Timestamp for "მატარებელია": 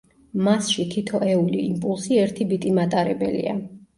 2.81-3.57